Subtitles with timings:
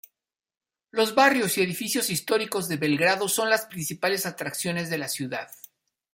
[0.89, 5.51] Los barrios y edificios históricos de Belgrado son las principales atracciones de la ciudad.